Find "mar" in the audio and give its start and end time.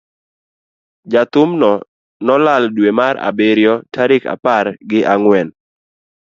2.99-3.15